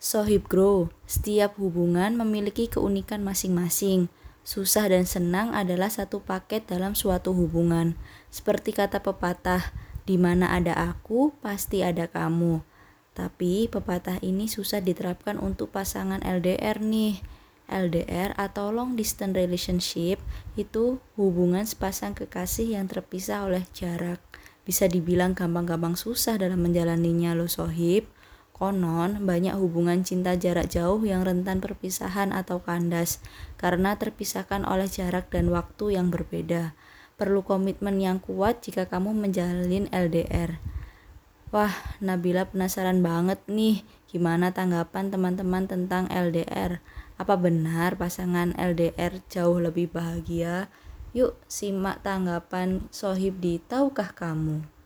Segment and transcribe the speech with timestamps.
[0.00, 4.08] Sohib Grow, setiap hubungan memiliki keunikan masing-masing.
[4.40, 8.00] Susah dan senang adalah satu paket dalam suatu hubungan.
[8.32, 9.60] Seperti kata pepatah,
[10.08, 12.64] di mana ada aku, pasti ada kamu.
[13.12, 17.20] Tapi pepatah ini susah diterapkan untuk pasangan LDR nih.
[17.68, 20.16] LDR atau long distance relationship
[20.56, 24.24] itu hubungan sepasang kekasih yang terpisah oleh jarak.
[24.64, 28.08] Bisa dibilang gampang-gampang susah dalam menjalaninya lo sohib.
[28.60, 33.24] Konon, banyak hubungan cinta jarak jauh yang rentan perpisahan atau kandas
[33.56, 36.76] karena terpisahkan oleh jarak dan waktu yang berbeda.
[37.16, 40.60] Perlu komitmen yang kuat jika kamu menjalin LDR.
[41.56, 41.72] Wah,
[42.04, 43.80] Nabila penasaran banget nih,
[44.12, 46.84] gimana tanggapan teman-teman tentang LDR?
[47.16, 50.68] Apa benar pasangan LDR jauh lebih bahagia?
[51.16, 54.79] Yuk, simak tanggapan Sohib di Tahukah Kamu?